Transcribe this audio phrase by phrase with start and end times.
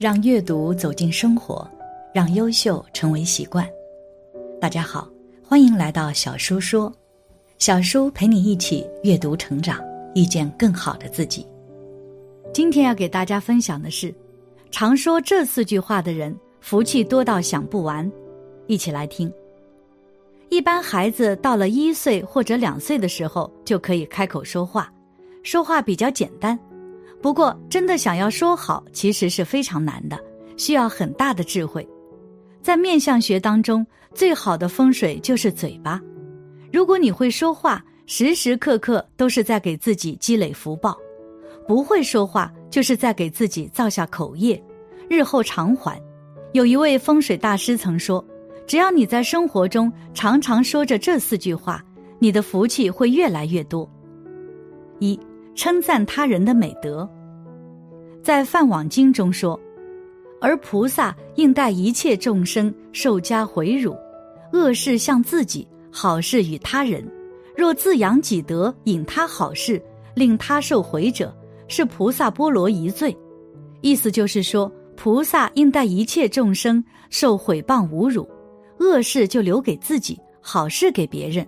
[0.00, 1.70] 让阅读走进生活，
[2.14, 3.68] 让优秀成为习惯。
[4.58, 5.06] 大家好，
[5.46, 6.90] 欢迎来到小叔说，
[7.58, 9.78] 小叔陪你一起阅读成长，
[10.14, 11.46] 遇见更好的自己。
[12.50, 14.14] 今天要给大家分享的是，
[14.70, 18.10] 常说这四句话的人，福气多到想不完。
[18.68, 19.30] 一起来听。
[20.48, 24.90] 一般孩子到了一岁或者两岁的时候，就可以开口说话，
[25.42, 26.58] 说话比较简单。
[27.22, 30.18] 不过，真的想要说好，其实是非常难的，
[30.56, 31.86] 需要很大的智慧。
[32.62, 36.00] 在面相学当中，最好的风水就是嘴巴。
[36.72, 40.92] 如果你会说话，时时刻刻都是在给自己积累福报；
[41.68, 44.62] 不会说话，就是在给自己造下口业，
[45.08, 46.00] 日后偿还。
[46.52, 48.24] 有一位风水大师曾说
[48.66, 51.84] ：“只要你在生活中常常说着这四句话，
[52.18, 53.88] 你的福气会越来越多。”
[55.00, 55.18] 一。
[55.60, 57.06] 称赞他人的美德，
[58.22, 59.60] 在《梵网经》中说
[60.40, 63.94] ：“而菩萨应待一切众生受加回辱，
[64.54, 67.06] 恶事向自己，好事与他人。
[67.54, 69.78] 若自扬己德，引他好事，
[70.14, 71.30] 令他受回者，
[71.68, 73.14] 是菩萨波罗一罪。”
[73.82, 78.26] 意思就是说，菩萨应待一切众生受毁谤侮辱，
[78.78, 81.46] 恶事就留给自己，好事给别人。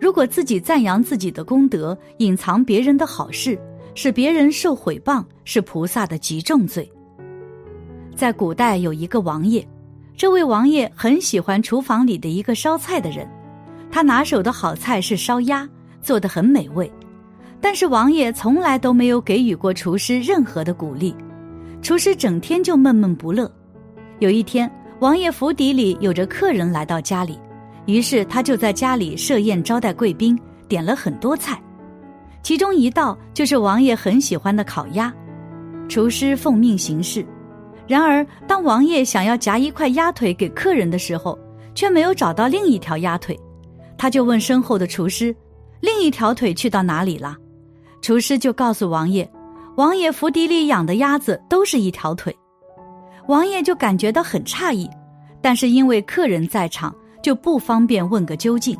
[0.00, 3.58] 如果自己赞扬自己的功德，隐藏别人的好事，
[3.94, 6.90] 使别人受毁谤，是菩萨的极重罪。
[8.16, 9.66] 在古代有一个王爷，
[10.16, 13.28] 这位王爷很喜欢厨房里的一个烧菜的人，
[13.90, 15.68] 他拿手的好菜是烧鸭，
[16.00, 16.90] 做的很美味。
[17.60, 21.14] 但是王爷从来都没有给予过厨师任何的鼓励，
[21.82, 23.50] 厨师整天就闷闷不乐。
[24.18, 24.70] 有一天，
[25.00, 27.38] 王爷府邸里有着客人来到家里。
[27.90, 30.38] 于是他就在家里设宴招待贵宾，
[30.68, 31.60] 点了很多菜，
[32.40, 35.12] 其中一道就是王爷很喜欢的烤鸭。
[35.88, 37.26] 厨师奉命行事，
[37.88, 41.36] 然而当王爷想要夹一块鸭腿给客人的时候，
[41.74, 43.36] 却没有找到另一条鸭腿，
[43.98, 45.34] 他就问身后的厨师
[45.82, 47.36] ：“另一条腿去到哪里了？”
[48.00, 49.28] 厨师就告诉王爷
[49.76, 52.32] ：“王爷府邸里养的鸭子都是一条腿。”
[53.26, 54.88] 王爷就感觉到很诧异，
[55.42, 56.94] 但是因为客人在场。
[57.22, 58.76] 就不方便问个究竟。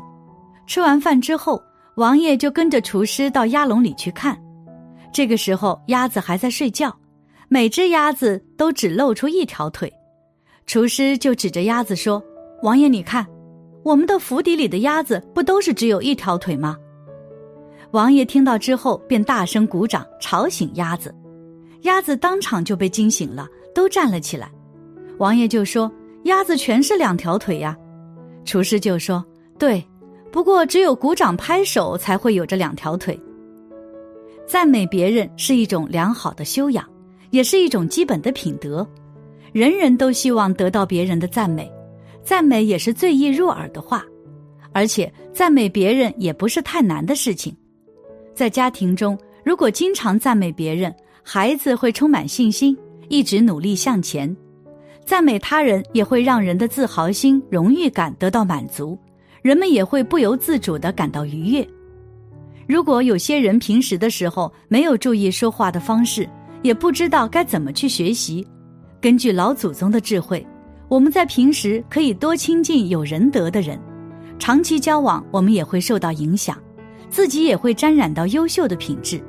[0.67, 1.61] 吃完饭之后，
[1.95, 4.37] 王爷就跟着厨师到鸭笼里去看。
[5.13, 6.95] 这个时候，鸭子还在睡觉，
[7.49, 9.91] 每只鸭子都只露出一条腿。
[10.65, 12.23] 厨师就指着鸭子说
[12.63, 13.27] ：“王爷，你看，
[13.83, 16.77] 我们的府邸里的鸭子不都是只有一条腿吗？”
[17.91, 21.13] 王爷听到之后，便大声鼓掌，吵醒鸭子。
[21.81, 24.49] 鸭子当场就被惊醒了，都站了起来。
[25.17, 25.91] 王爷就说
[26.23, 27.77] ：“鸭子全是两条腿呀。”
[28.45, 29.23] 厨师就说
[29.57, 29.83] ：“对，
[30.31, 33.19] 不过只有鼓掌拍手才会有这两条腿。
[34.45, 36.85] 赞美别人是一种良好的修养，
[37.29, 38.85] 也是一种基本的品德。
[39.53, 41.71] 人人都希望得到别人的赞美，
[42.23, 44.03] 赞美也是最易入耳的话，
[44.73, 47.55] 而且赞美别人也不是太难的事情。
[48.33, 50.93] 在家庭中，如果经常赞美别人，
[51.23, 54.35] 孩子会充满信心，一直努力向前。”
[55.05, 58.97] 赞美他人也会让人的自豪心、荣誉感得到满足，
[59.41, 61.67] 人们也会不由自主的感到愉悦。
[62.67, 66.27] 如果有些人平时的时候没有注意说话的方式，
[66.61, 68.47] 也不知道该怎么去学习，
[69.01, 70.45] 根据老祖宗的智慧，
[70.87, 73.77] 我们在平时可以多亲近有仁德的人，
[74.39, 76.57] 长期交往，我们也会受到影响，
[77.09, 79.21] 自己也会沾染到优秀的品质。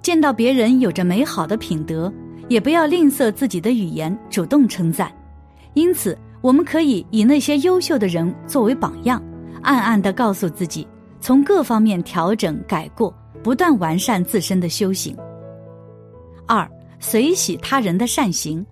[0.00, 2.12] 见到别人有着美好的品德。
[2.48, 5.10] 也不要吝啬自己的语言，主动称赞。
[5.74, 9.22] 因此，我们可以以那些优秀的人作为榜样，
[9.62, 10.86] 暗暗地告诉自己，
[11.20, 15.16] 从各方面调整改过，不断完善自身的修行。
[16.46, 18.64] 二，随喜他人的善行，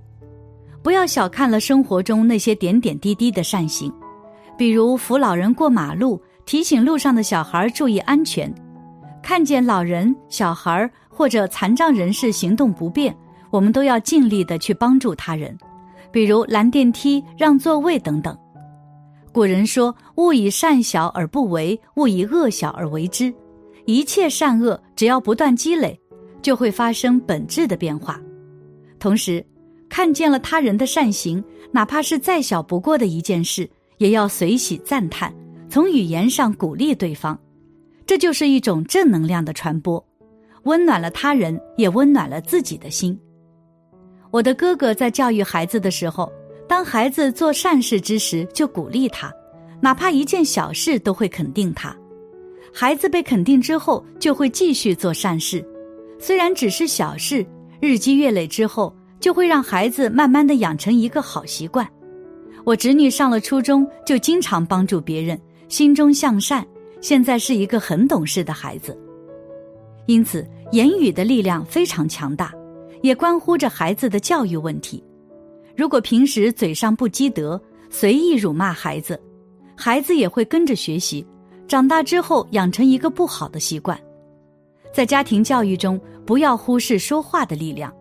[0.83, 3.91] 不要小看了生活中那些点点滴滴的善行，
[4.59, 8.53] 比如扶老人过马路，提醒路上的小孩注意安全，
[9.23, 13.16] 看见老人、小孩或者残障人士行动不便。
[13.51, 15.57] 我们都要尽力的去帮助他人，
[16.11, 18.37] 比如拦电梯、让座位等等。
[19.33, 23.33] 古人说：“勿以善小而不为，勿以恶小而为之。”
[23.87, 25.99] 一切善恶只要不断积累，
[26.43, 28.21] 就会发生本质的变化。
[28.99, 29.45] 同时，
[29.89, 31.43] 看见了他人的善行，
[31.73, 33.69] 哪怕是再小不过的一件事，
[33.99, 35.35] 也要随喜赞叹，
[35.69, 37.37] 从语言上鼓励对方，
[38.07, 40.05] 这就是一种正能量的传播，
[40.65, 43.19] 温暖了他人，也温暖了自己的心。
[44.30, 46.32] 我的哥哥在教育孩子的时候，
[46.68, 49.32] 当孩子做善事之时，就鼓励他，
[49.80, 51.97] 哪怕一件小事都会肯定他。
[52.72, 55.65] 孩子被肯定之后，就会继续做善事，
[56.18, 57.44] 虽然只是小事，
[57.80, 61.84] 日积月累之后，就会让孩子慢慢的养成一个好习惯。
[62.62, 66.65] 我侄女上了初中，就经常帮助别人，心中向善，
[67.00, 68.97] 现在是一个很懂事的孩子。
[70.06, 72.53] 因此，言语的力量非常强大，
[73.03, 75.03] 也关乎着孩子的教育问题。
[75.77, 79.21] 如果平时嘴上不积德，随意辱骂孩子，
[79.77, 81.27] 孩子也会跟着学习，
[81.67, 83.99] 长大之后养成一个不好的习惯。
[84.93, 87.93] 在家庭教育中，不要忽视说话的力量，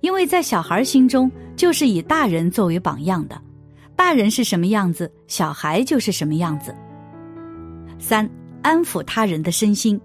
[0.00, 3.40] 因为在小孩心中就是以大人作为榜样的，
[3.96, 6.74] 大人是什么样子，小孩就是什么样子。
[7.98, 8.28] 三、
[8.62, 10.00] 安抚他人的身心。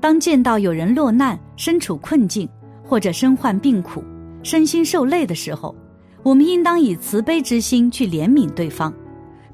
[0.00, 2.48] 当见到有人落难、身处困境
[2.84, 4.04] 或者身患病苦、
[4.42, 5.74] 身心受累的时候，
[6.22, 8.92] 我们应当以慈悲之心去怜悯对方，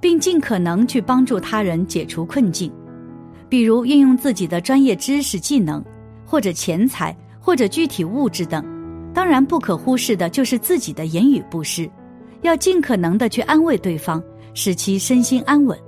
[0.00, 2.71] 并尽可能去帮助他人解除困境，
[3.49, 5.82] 比如运用自己的专业知识、技能，
[6.27, 8.65] 或者钱财，或者具体物质等。
[9.15, 11.91] 当然，不可忽视的就是自己的言语布施，
[12.43, 14.23] 要尽可能的去安慰对方，
[14.55, 15.79] 使其身心安稳，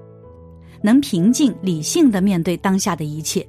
[0.80, 3.46] 能平静理性的面对当下的一切。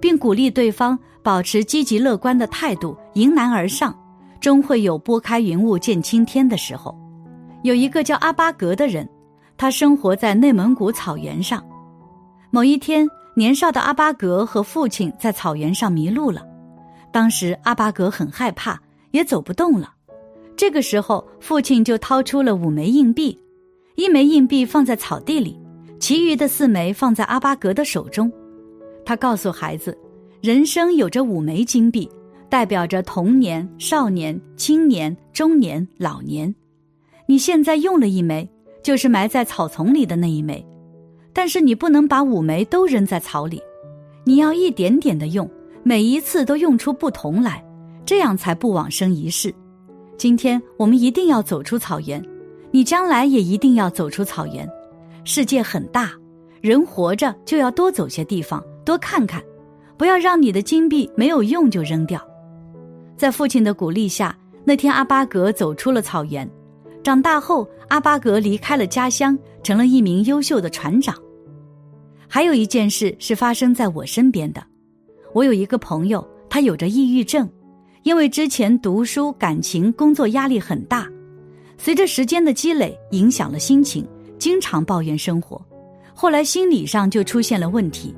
[0.00, 3.98] 并鼓励对方保持积极乐观的态度，迎难而上，
[4.40, 6.94] 终会有拨开云雾见青天的时候。
[7.62, 9.08] 有一个叫阿巴格的人，
[9.56, 11.64] 他生活在内蒙古草原上。
[12.50, 16.42] 某一天，年少的阿巴格和父亲在草原上迷路了。
[17.10, 18.78] 当时阿巴格很害怕，
[19.12, 19.94] 也走不动了。
[20.54, 23.40] 这个时候，父亲就掏出了五枚硬币，
[23.94, 25.58] 一枚硬币放在草地里，
[25.98, 28.30] 其余的四枚放在阿巴格的手中。
[29.06, 29.96] 他告诉孩子，
[30.44, 32.06] 人生有着五枚金币，
[32.50, 36.54] 代表着童年、少年、青年、中年、老年。
[37.24, 38.46] 你现在用了一枚，
[38.82, 40.62] 就是埋在草丛里的那一枚，
[41.32, 43.58] 但是你不能把五枚都扔在草里，
[44.24, 45.50] 你要一点点的用，
[45.82, 47.64] 每一次都用出不同来，
[48.04, 49.50] 这样才不枉生一世。
[50.18, 52.22] 今天我们一定要走出草原，
[52.70, 54.68] 你将来也一定要走出草原。
[55.24, 56.12] 世界很大，
[56.60, 58.62] 人活着就要多走些地方。
[58.84, 59.42] 多看看，
[59.96, 62.20] 不要让你的金币没有用就扔掉。
[63.16, 66.48] 在父亲的鼓励下，那天阿巴格走出了草原。
[67.02, 71.14] 长大后，阿巴格离开了家乡，成了一名优秀的船长。
[72.26, 74.64] 还有一件事是发生在我身边的。
[75.32, 77.48] 我有一个朋友，他有着抑郁症，
[78.02, 81.06] 因为之前读书、感情、工作压力很大，
[81.76, 84.06] 随着时间的积累，影响了心情，
[84.38, 85.60] 经常抱怨生活。
[86.14, 88.14] 后来心理上就出现了问题。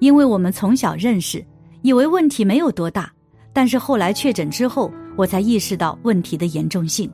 [0.00, 1.44] 因为我们从小认识，
[1.82, 3.10] 以为问题没有多大，
[3.52, 7.10] 但是后来确诊之后，我才意识到问题的严重性。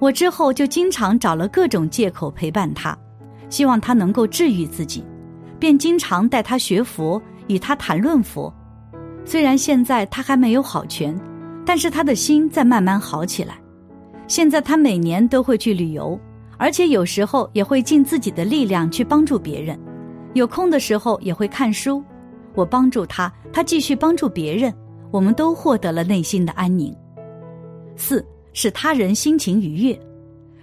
[0.00, 2.98] 我之后就经常找了各种借口陪伴他，
[3.48, 5.04] 希望他能够治愈自己，
[5.58, 8.52] 便经常带他学佛，与他谈论佛。
[9.24, 11.18] 虽然现在他还没有好全，
[11.64, 13.56] 但是他的心在慢慢好起来。
[14.26, 16.18] 现在他每年都会去旅游，
[16.58, 19.78] 而且有时候也会尽自己的力量去帮助别人。
[20.34, 22.02] 有空的时候也会看书，
[22.54, 24.74] 我帮助他，他继续帮助别人，
[25.10, 26.94] 我们都获得了内心的安宁。
[27.96, 29.98] 四，使他人心情愉悦。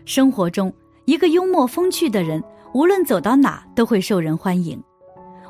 [0.04, 0.72] 生活中，
[1.06, 4.82] 一个幽默风趣的人，无论走到哪都会受人欢迎。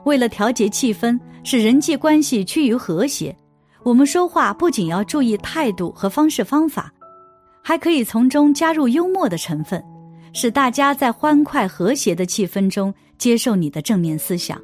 [0.05, 3.35] 为了调节气氛，使人际关系趋于和谐，
[3.81, 6.91] 我们说话不仅要注意态度和方式方法，
[7.63, 9.83] 还可以从中加入幽默的成分。
[10.33, 14.61] 使大家在欢快和谐的气氛中接受你的正面思想，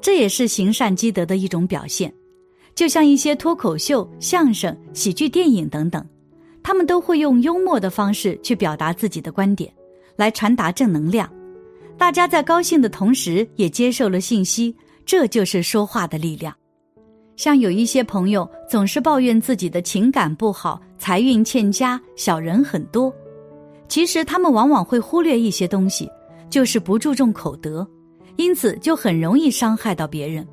[0.00, 2.12] 这也是行善积德的一种表现。
[2.74, 6.04] 就像一些脱口秀、相声、喜剧、电影等等，
[6.62, 9.70] 他们都会用幽默的方式去表达自己的观点，
[10.16, 11.30] 来传达正能量。
[11.98, 14.74] 大家在高兴的同时，也接受了信息，
[15.04, 16.54] 这就是说话的力量。
[17.36, 23.12] 像有一些朋友总是抱怨自己的情感不好、财运欠佳、小人很多。
[23.90, 26.08] 其实他们往往会忽略一些东西，
[26.48, 27.84] 就是不注重口德，
[28.36, 30.46] 因此就很容易伤害到别人。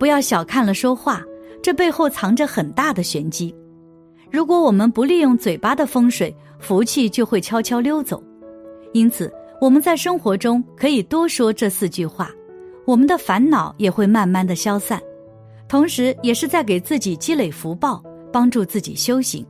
[0.00, 1.22] 不要小看了说话，
[1.62, 3.54] 这背后藏着很大的玄机。
[4.32, 8.20] 如果我们不利用嘴巴的风水，福气就会悄悄溜走。
[8.92, 12.32] 因此，我们在生活中可以多说这四句话，
[12.84, 15.00] 我们的烦恼也会慢慢的消散，
[15.68, 19.46] 同时也是在给自己积累福报，帮助自己修行。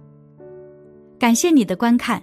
[1.18, 2.22] 感谢你的观看。